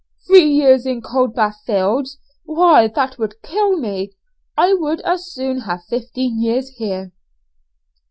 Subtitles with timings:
[0.25, 2.17] "Three years in Coldbath Fields!
[2.45, 4.13] why that would kill me.
[4.57, 7.11] I would as soon have fifteen years here."